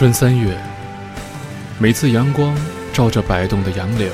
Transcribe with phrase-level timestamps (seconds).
[0.00, 0.56] 春三月，
[1.78, 2.56] 每次阳光
[2.90, 4.08] 照着摆动的杨柳，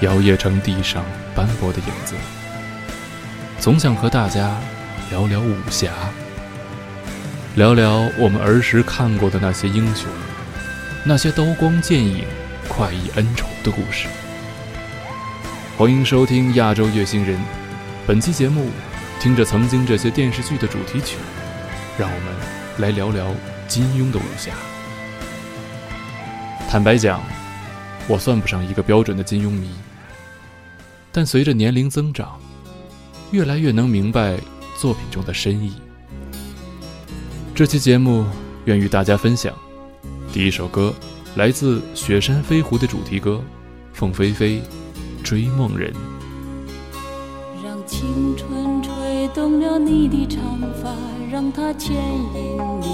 [0.00, 2.16] 摇曳成地上斑驳的影子，
[3.60, 4.58] 总想和大家
[5.12, 5.92] 聊聊武侠，
[7.54, 10.10] 聊聊我们儿时看过的那些英雄，
[11.04, 12.24] 那些刀光剑影、
[12.66, 14.08] 快意恩仇的故事。
[15.78, 17.38] 欢迎收听《亚洲月星人》，
[18.08, 18.72] 本期节目，
[19.20, 21.16] 听着曾经这些电视剧的主题曲，
[21.96, 22.34] 让我们
[22.78, 23.32] 来聊聊。
[23.74, 24.52] 金庸的武侠，
[26.70, 27.20] 坦白讲，
[28.06, 29.68] 我算不上一个标准的金庸迷。
[31.10, 32.38] 但随着年龄增长，
[33.32, 34.38] 越来越能明白
[34.78, 35.72] 作品中的深意。
[37.52, 38.24] 这期节目
[38.66, 39.52] 愿与大家分享
[40.32, 40.94] 第一首歌，
[41.34, 43.42] 来自《雪山飞狐》的主题歌
[43.92, 44.62] 《凤飞飞
[45.24, 45.92] 追梦人》。
[47.64, 50.40] 让青春吹动了你的长
[50.80, 50.94] 发，
[51.28, 52.93] 让它牵引你。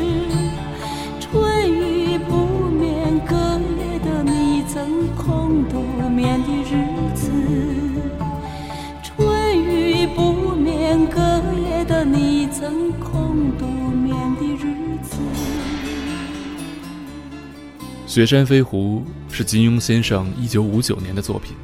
[18.11, 21.55] 雪山飞狐是金庸先生一九五九年的作品。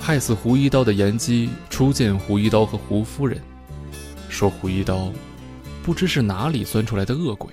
[0.00, 3.38] 害死胡一刀的严姬初见胡一刀和胡夫人，
[4.30, 5.12] 说胡一刀
[5.82, 7.52] 不知是哪里钻出来的恶鬼，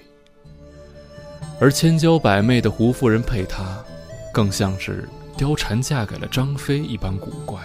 [1.59, 3.83] 而千娇百媚的胡夫人配他，
[4.31, 5.05] 更像是
[5.37, 7.59] 貂蝉嫁给了张飞一般古怪。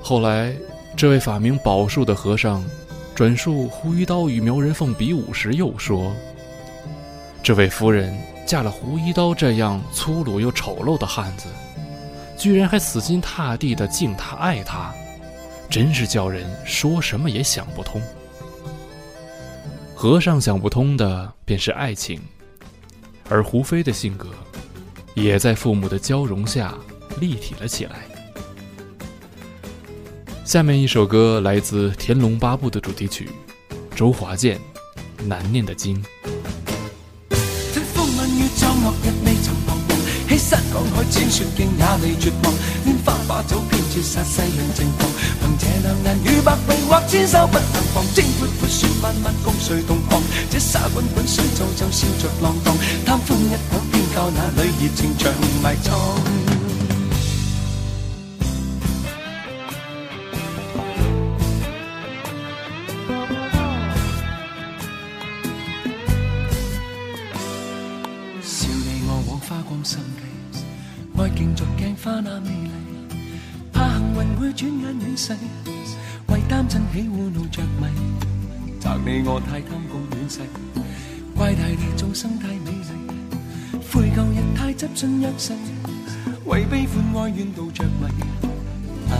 [0.00, 0.54] 后来，
[0.96, 2.64] 这位法名宝树的和尚
[3.12, 6.14] 转述胡一刀与苗人凤比武时，又说
[7.42, 8.16] ：“这位夫人
[8.46, 11.46] 嫁了胡一刀这样粗鲁又丑陋的汉子。”
[12.38, 14.92] 居然还死心塌地的敬他爱他，
[15.70, 18.02] 真是叫人说什么也想不通。
[19.94, 22.20] 和尚想不通的便是爱情，
[23.28, 24.28] 而胡飞的性格，
[25.14, 26.74] 也在父母的交融下
[27.20, 27.92] 立体了起来。
[30.44, 33.30] 下面一首歌来自《天龙八部》的主题曲，
[33.94, 34.58] 周华健
[35.24, 36.02] 《难念的经》。
[40.32, 42.54] 欺山赶海，千雪径也未绝望。
[42.86, 45.06] 拈花把酒，偏折煞世人情狂。
[45.40, 48.02] 凭这两眼与百臂或千手不能防。
[48.14, 50.22] 征阔阔雪漫漫，共谁同狂？
[50.50, 52.74] 这沙滚滚水皱皱，笑着浪荡。
[53.04, 55.30] 贪欢一晌，偏教那里热情长
[55.62, 55.92] 埋葬
[69.72, 69.98] 伤心
[70.52, 70.58] 计，
[71.16, 72.70] 爱镜逐镜花那美丽，
[73.72, 75.34] 怕幸运会转眼远逝，
[76.28, 77.86] 为贪嗔喜恶怒着迷，
[78.78, 80.40] 责你我太贪功恋势，
[81.34, 82.92] 怪大地众生太美丽，
[83.90, 85.54] 悔旧日太执信一世，
[86.44, 88.06] 为悲欢哀怨妒着迷，
[89.10, 89.14] 啊，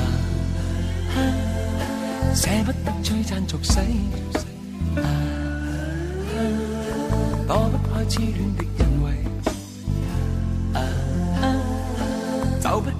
[2.34, 3.80] 舍不得璀璨俗世，
[5.00, 5.02] 啊，
[7.48, 8.91] 躲不开痴恋的人。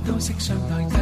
[0.05, 0.97] 找不到色相代替。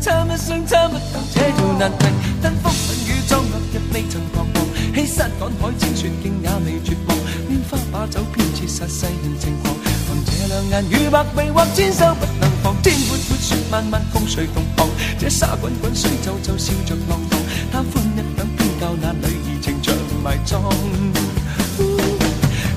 [0.00, 2.06] 参一生参不到这条难题，
[2.40, 7.16] 吞风吻雨装落日未曾彷徨，欺山赶海千雪径也未绝望，
[7.50, 9.74] 拈花把酒偏折煞世人情狂，
[10.06, 14.88] 凭这两眼与百臂或千手不能防，天阔阔雪漫漫共谁同航？
[15.18, 17.38] 这沙滚滚水皱皱笑着浪荡，
[17.72, 20.62] 贪欢一晌偏教那女儿情长埋葬。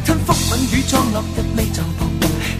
[0.03, 2.08] 吞风吻雨装落日未曾彷徨，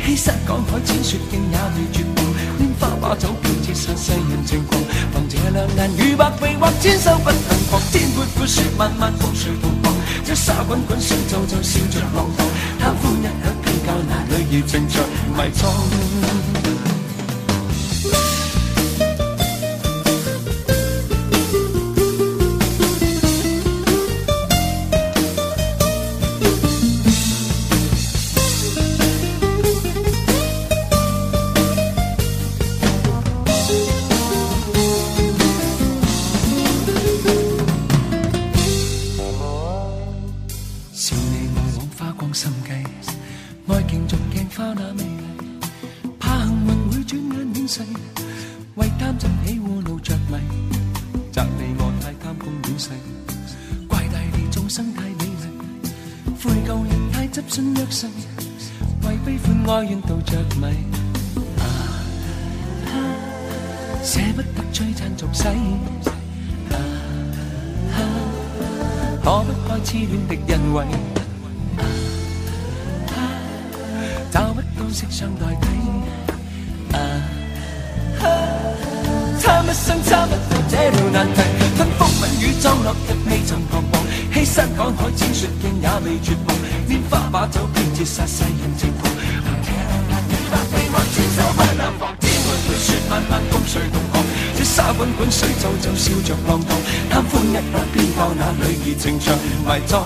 [0.09, 2.25] 欺山赶海千雪径也未绝望，
[2.57, 3.95] 拈花把酒便折煞。
[3.95, 4.81] 世人情狂，
[5.13, 7.39] 凭这两眼与百臂或千手不能
[7.69, 7.79] 防。
[7.91, 9.93] 天阔阔雪漫漫，风谁同航？
[10.25, 12.47] 这沙滚滚水皱皱，笑着浪荡，
[12.79, 15.05] 贪欢一刻，偏教那女儿情长
[15.37, 16.58] 埋葬。
[43.89, 45.23] 爱竞逐镜花那美丽，
[46.19, 47.81] 怕幸运会转眼远逝，
[48.75, 50.37] 为贪执起污怒着迷，
[51.31, 52.91] 责你我太贪功恋势，
[53.87, 55.25] 怪大地众生太美丽，
[56.39, 58.05] 悔旧人太执信约誓，
[59.07, 60.67] 为悲欢哀怨妒着迷。
[61.57, 61.65] 啊
[62.85, 62.93] 啊
[64.03, 65.47] 舍不得璀璨俗世，
[66.69, 66.77] 啊
[69.23, 70.85] 可不开痴恋的欣慰，
[74.89, 75.67] 找不到色相代替，
[76.93, 76.97] 啊
[78.21, 78.25] 啊
[79.39, 81.41] 参一生参不到这条难题，
[81.77, 84.01] 吞风吻雨装落日未曾彷徨，
[84.33, 89.13] 欺山赶海千雪径也未绝望，拈花把酒偏折煞世人情狂，
[89.61, 89.69] 这
[90.09, 94.23] 难遇百臂或千手不能防，天阔阔雪漫漫共谁同航，
[94.57, 96.75] 这沙滚滚水皱皱笑着浪荡，
[97.09, 100.03] 贪欢一刻偏教那女儿情长埋葬。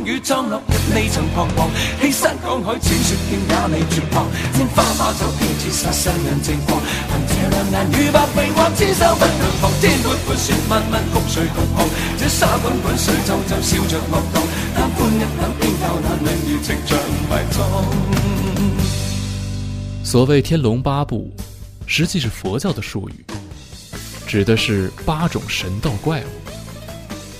[0.00, 1.68] 风雨装落日未曾彷徨，
[2.00, 6.80] 欺山赶海千雪径也未绝望，拈花把酒偏折煞世人情狂，
[7.10, 11.86] 凭这两眼与百臂或千手不能防，天阔阔雪漫漫共谁同航，
[12.18, 14.42] 这沙滚滚水皱皱笑着浪荡，
[14.74, 15.26] 贪欢一刻
[15.60, 17.60] 偏教那女儿情长埋葬。
[20.02, 21.30] 所谓“天龙八部”，
[21.84, 23.24] 实际是佛教的术语，
[24.26, 26.24] 指的是八种神道怪物，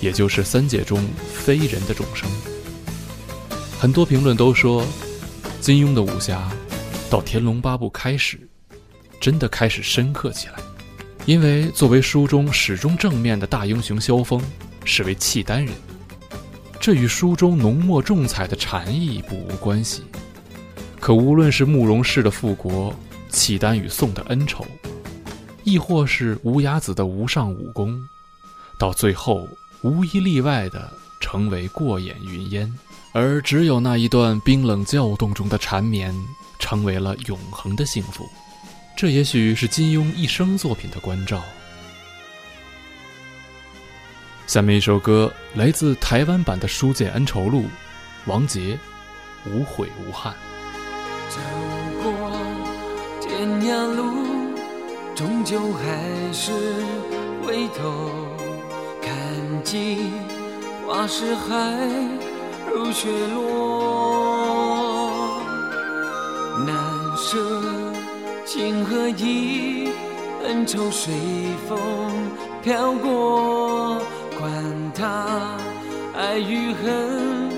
[0.00, 1.02] 也就是三界中
[1.43, 2.29] 非人的众生。
[3.79, 4.85] 很多评论都说，
[5.61, 6.51] 金庸的武侠
[7.09, 8.39] 到《天龙八部》开始，
[9.21, 10.55] 真的开始深刻起来。
[11.27, 14.43] 因为作为书中始终正面的大英雄萧峰
[14.85, 15.75] 是位契丹人，
[16.79, 20.03] 这与书中浓墨重彩的禅意不无关系。
[20.99, 22.95] 可无论是慕容氏的复国、
[23.31, 24.67] 契丹与宋的恩仇，
[25.65, 27.99] 亦或是无崖子的无上武功，
[28.79, 29.49] 到最后
[29.83, 30.91] 无一例外的
[31.31, 32.69] 成为过眼云烟，
[33.13, 36.13] 而只有那一段冰冷躁动中的缠绵，
[36.59, 38.29] 成为了永恒的幸福。
[38.97, 41.41] 这也许是金庸一生作品的关照。
[44.49, 47.61] 下面一首歌来自台湾版的《书剑恩仇录》，
[48.27, 48.77] 王杰，
[49.49, 50.35] 《无悔无憾》。
[51.31, 51.39] 走
[52.03, 52.13] 过
[53.21, 54.27] 天涯路，
[55.15, 56.51] 终究还是
[57.45, 58.11] 回头
[59.01, 59.15] 看
[59.63, 60.13] 尽
[60.91, 61.55] 花是海，
[62.75, 63.39] 如雪落。
[66.67, 66.77] 难
[67.17, 67.39] 舍
[68.45, 69.91] 情和义，
[70.43, 71.15] 恩仇随
[71.69, 71.79] 风
[72.61, 73.99] 飘过，
[74.37, 74.51] 管
[74.93, 75.57] 他
[76.19, 77.49] 爱与恨，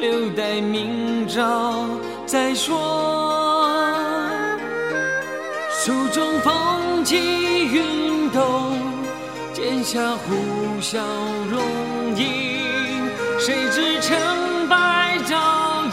[0.00, 1.84] 留待明朝
[2.24, 3.68] 再说。
[5.84, 7.18] 手中风起
[7.66, 8.72] 云动，
[9.52, 10.96] 剑下呼啸
[11.50, 11.60] 龙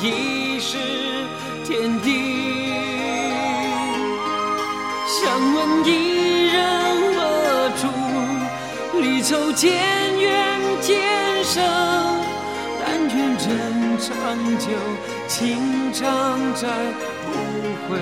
[0.05, 0.77] 已是
[1.65, 2.07] 天地。
[5.07, 5.19] 想
[5.53, 5.89] 问伊
[6.47, 6.55] 人
[7.15, 7.19] 何
[7.77, 7.87] 处？
[9.01, 9.73] 离愁渐
[10.19, 10.95] 远渐
[11.43, 11.61] 生，
[12.79, 14.07] 但愿人长
[14.57, 14.65] 久，
[15.27, 16.03] 情长
[16.55, 16.67] 在，
[17.27, 17.29] 无
[17.89, 17.99] 悔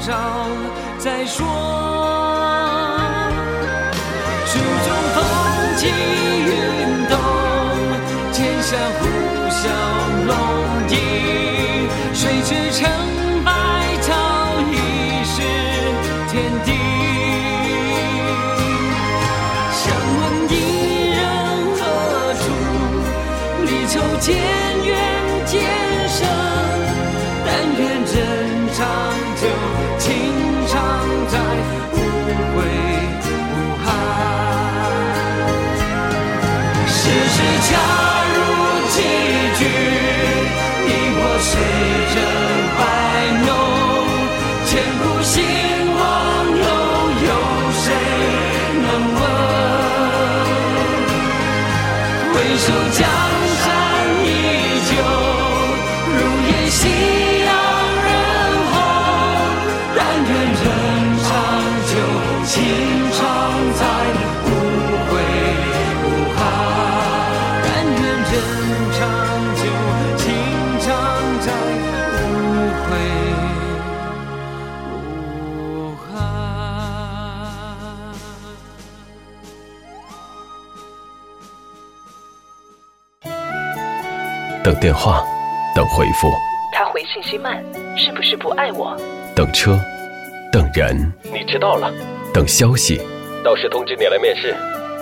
[0.00, 0.14] 照
[0.98, 2.27] 再说。
[52.48, 53.27] 艺术家。
[84.80, 85.24] 电话，
[85.74, 86.32] 等回复。
[86.72, 87.62] 他回信息慢，
[87.96, 88.96] 是不是不爱我？
[89.34, 89.78] 等车，
[90.52, 91.12] 等人。
[91.24, 91.92] 你知道了。
[92.32, 93.00] 等消息，
[93.44, 94.54] 到时通知你来面试。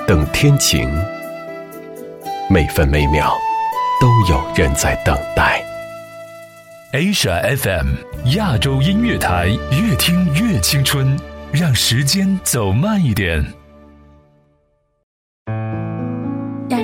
[0.06, 0.88] 等天晴，
[2.48, 3.36] 每分每秒
[4.00, 5.62] 都有人在等待。
[6.92, 7.88] Asia FM
[8.36, 11.18] 亚洲音乐台，越听越青春，
[11.52, 13.44] 让时间走慢一点。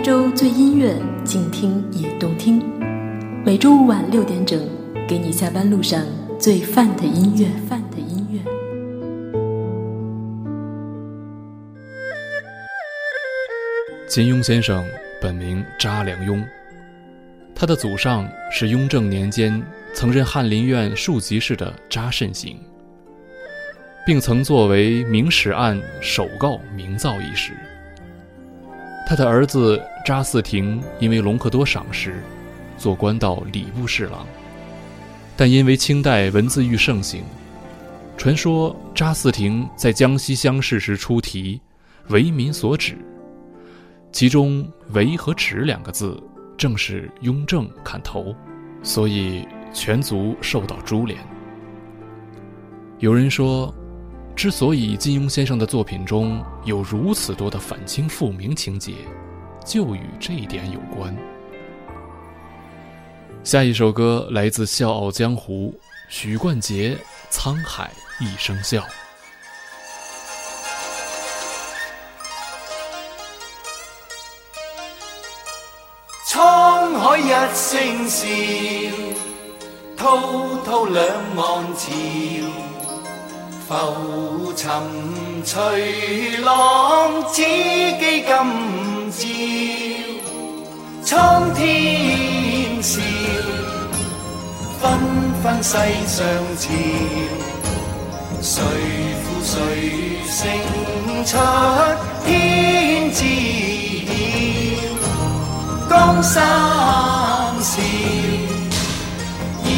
[0.02, 0.92] 洲最音乐，
[1.24, 2.60] 静听也动听。
[3.44, 4.60] 每周五晚六点整，
[5.06, 6.04] 给你下班路上
[6.40, 7.46] 最范的音乐。
[7.68, 8.40] 范的音乐。
[14.08, 14.84] 金庸先生
[15.20, 16.44] 本名查良镛，
[17.54, 19.62] 他的祖上是雍正年间
[19.94, 22.58] 曾任翰林院庶吉士的查慎行，
[24.04, 27.52] 并曾作为明史案首告明造一时。
[29.06, 32.22] 他的儿子查嗣庭因为隆科多赏识，
[32.78, 34.26] 做官到礼部侍郎。
[35.36, 37.22] 但因为清代文字狱盛行，
[38.16, 41.60] 传说查嗣庭在江西乡试时出题
[42.08, 42.96] 为民所指，
[44.12, 46.18] 其中“为”和“指”两个字
[46.56, 48.34] 正是雍正砍头，
[48.82, 51.18] 所以全族受到株连。
[52.98, 53.74] 有人说。
[54.34, 58.94] 之所以金庸先生的作品中有如此多的反清复明情节，
[59.64, 61.14] 就与这一点有关。
[63.44, 65.72] 下一首歌来自《笑傲江湖》，
[66.08, 66.98] 许冠杰
[67.34, 67.90] 《沧海
[68.20, 68.80] 一声笑》。
[76.28, 78.26] 沧海一声笑，
[79.96, 82.71] 滔滔两岸潮。
[83.72, 84.70] 浮沉
[85.44, 88.30] 随浪，只记今
[89.10, 89.24] 朝。
[91.02, 93.00] 苍天笑，
[94.80, 94.82] 纷
[95.42, 95.70] 纷世
[96.06, 96.18] 上
[96.58, 96.68] 潮。
[98.42, 98.62] 谁
[99.22, 99.54] 负谁
[100.26, 100.36] 胜
[101.24, 101.30] 出
[102.26, 102.30] 天
[103.10, 103.20] 知
[104.06, 104.10] 晓？
[105.88, 106.34] 江山
[107.60, 107.80] 笑。
[109.64, 109.70] 烟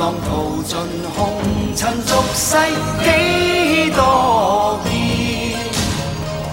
[0.00, 0.78] 浪淘尽
[1.14, 1.20] 红
[1.76, 2.56] 尘俗世
[3.04, 4.90] 几多变，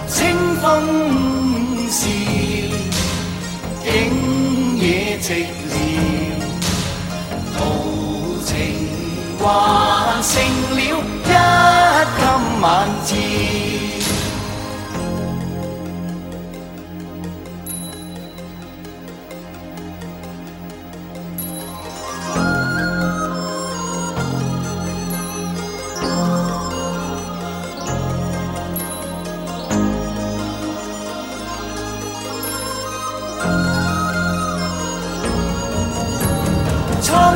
[0.06, 0.66] 清风
[1.88, 2.06] 笑，
[3.82, 3.88] 景
[4.76, 5.72] 野寂寥，
[7.56, 7.58] 豪
[8.44, 8.52] 情
[9.40, 9.42] 还
[10.22, 10.30] 剩
[10.74, 11.26] 了一
[12.18, 12.20] 襟
[12.60, 12.66] 晚
[13.06, 13.87] 照。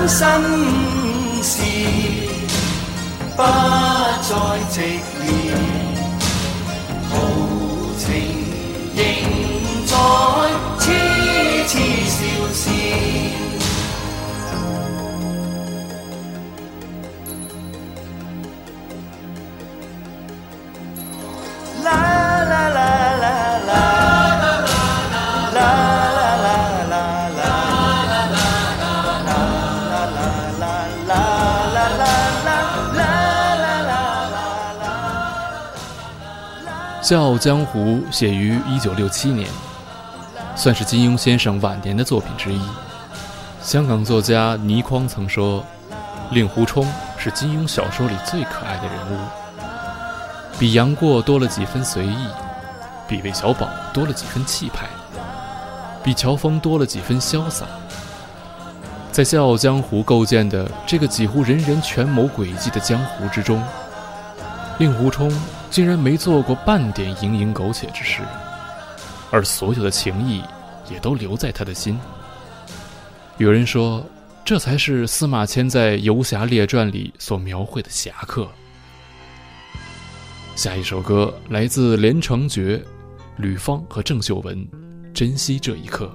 [0.09, 0.43] 生
[1.43, 1.63] 事
[3.37, 4.33] 不再
[4.71, 5.72] 寂寥，
[37.13, 39.47] 笑傲江湖》写于一九六七年，
[40.57, 42.63] 算是金庸先生晚年的作品之一。
[43.61, 45.63] 香港作家倪匡曾说
[46.33, 49.19] ：“令狐冲是金庸小说里最可爱的人物，
[50.59, 52.27] 比杨过多了几分随意，
[53.07, 54.87] 比韦小宝多了几分气派，
[56.03, 57.67] 比乔峰多了几分潇洒。”
[59.13, 63.63] 在《笑傲江湖》构建的这个几乎人人权谋诡计的江湖之中，
[64.79, 65.31] 令狐冲。
[65.73, 68.21] 竟然没做过半点蝇营苟且之事
[69.31, 70.43] 而所有的情谊
[70.91, 71.99] 也都留在他的心。
[73.39, 74.05] 有人说
[74.45, 78.47] 这才是司马迁在游侠列传里所描绘的侠客。
[80.55, 82.85] 下一首歌来自连城诀
[83.39, 84.69] 吕方和郑秀文
[85.15, 86.15] 珍惜这一刻。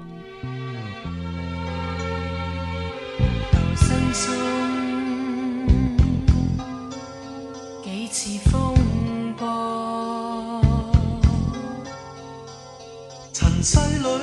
[13.60, 14.17] 尘世里。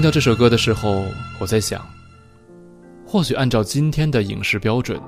[0.00, 1.04] 听到这首歌的时候，
[1.38, 1.86] 我在想，
[3.06, 4.98] 或许按照今天的影视标准，《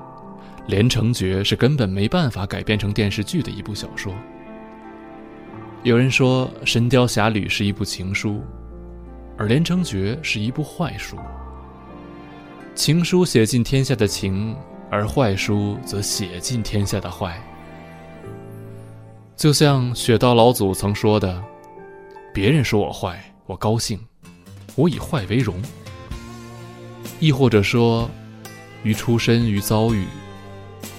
[0.67, 4.13] 连城诀》是根本没办法改编成电视剧的一部小说。
[5.81, 8.39] 有人说，《神雕侠侣》是一部情书，
[9.35, 11.17] 而《连城诀》是一部坏书。
[12.75, 14.55] 情书写尽天下的情，
[14.91, 17.41] 而坏书则写尽天下的坏。
[19.35, 21.43] 就像雪道老祖曾说的
[22.31, 23.99] ：“别人说我坏，我高兴。”
[24.75, 25.55] 我以坏为荣，
[27.19, 28.09] 亦或者说，
[28.81, 30.05] 于出身于遭遇，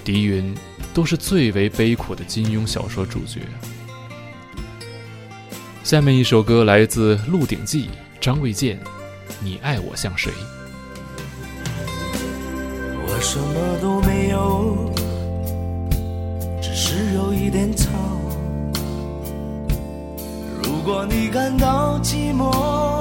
[0.05, 0.55] 狄云
[0.93, 3.41] 都是最为悲苦的金庸小说主角。
[5.83, 7.87] 下面一首歌来自《鹿鼎记》，
[8.21, 8.77] 张卫健，
[9.41, 10.31] 《你爱我像谁》。
[13.05, 14.93] 我什么都没有，
[16.61, 17.89] 只是有一点草。
[20.63, 22.94] 如果你感到寂寞。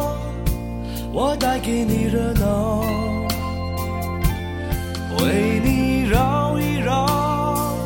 [1.17, 2.81] 我带给你热闹，
[5.23, 7.77] 为你绕一绕，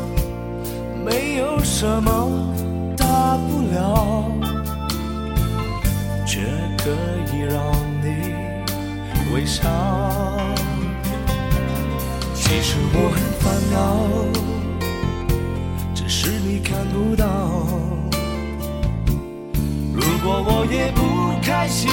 [1.05, 2.11] 没有什么
[2.97, 4.25] 大不了，
[6.25, 6.41] 却
[6.79, 6.89] 可
[7.31, 7.61] 以让
[8.01, 8.07] 你
[9.31, 9.61] 微笑。
[12.33, 13.77] 其实我很烦恼，
[15.93, 17.27] 只是你看不到。
[19.93, 21.91] 如果我也不开心。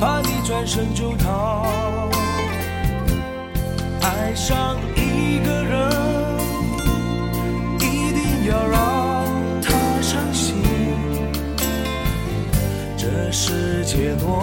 [0.00, 2.10] 怕你转身就逃，
[4.02, 5.90] 爱上一个人，
[7.80, 8.80] 一定要让
[9.62, 9.70] 他
[10.02, 10.56] 伤心。
[12.96, 14.42] 这世界多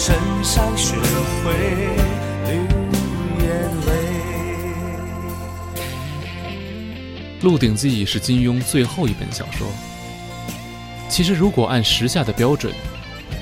[0.00, 1.52] 身上学会
[2.44, 2.54] 流
[3.40, 3.48] 眼
[3.84, 3.92] 泪。
[7.42, 9.66] 《鹿鼎记》是金庸最后一本小说。
[11.08, 12.72] 其实，如果按时下的标准，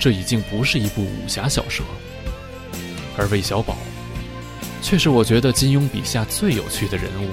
[0.01, 1.85] 这已经不是一部武侠小说。
[3.19, 3.77] 而韦小宝
[4.81, 7.29] 却是我觉得金庸笔下最有趣的人物。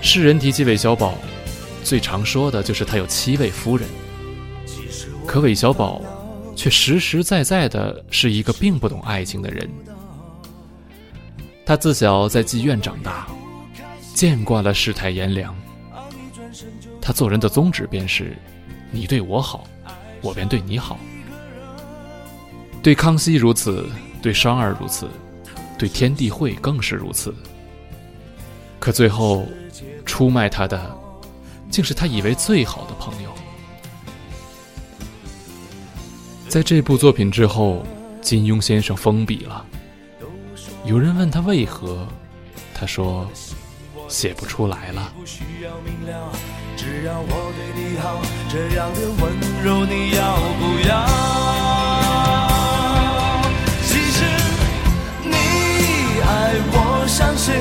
[0.00, 1.18] 世人提起韦小宝，
[1.82, 3.88] 最常说的就是他有七位夫人。
[5.26, 6.00] 可韦小宝
[6.56, 9.70] 却实实在在的是一个并不懂爱情的人。
[11.64, 13.28] 他自小在妓院长大，
[14.14, 15.54] 见惯了世态炎凉。
[17.00, 18.36] 他做人的宗旨便是：
[18.90, 19.64] 你对我好，
[20.22, 20.98] 我便对你好。
[22.82, 23.86] 对康熙如此，
[24.22, 25.08] 对双儿如此，
[25.76, 27.34] 对天地会更是如此。
[28.78, 29.44] 可最后，
[30.04, 30.96] 出卖他的，
[31.68, 33.25] 竟是他以为最好的朋友。
[36.56, 37.84] 在这部作品之后，
[38.22, 39.62] 金庸先生封笔了。
[40.86, 42.08] 有人问他为何，
[42.74, 43.30] 他说
[44.08, 45.12] ：“写不出来了。”
[46.74, 51.04] 只要我对你好，这样的温柔你要不要？
[53.82, 54.24] 其实
[55.24, 55.36] 你
[56.22, 57.52] 爱我像谁，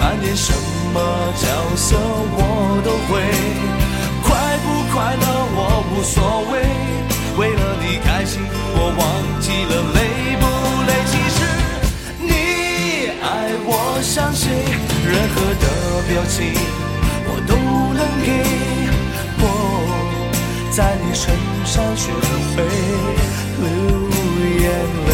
[0.00, 0.52] 扮演什
[0.92, 0.98] 么
[1.36, 3.22] 角色我都会，
[4.24, 5.24] 快不快乐
[5.54, 6.18] 我无所
[6.50, 6.58] 谓，
[7.38, 9.00] 为了你我忘
[9.40, 9.98] 记了累
[10.40, 10.44] 不
[10.86, 10.90] 累。
[11.10, 11.38] 其实
[12.20, 12.30] 你
[13.20, 13.26] 爱
[13.64, 13.70] 我
[14.02, 14.50] 相信，
[15.04, 15.66] 任何的
[16.08, 16.36] 表情
[17.26, 17.50] 我都
[17.94, 18.28] 能给。
[19.44, 19.44] 我
[20.70, 22.12] 在你身上学
[22.54, 22.56] 会
[23.58, 23.64] 流
[24.60, 24.64] 眼
[25.08, 25.10] 泪。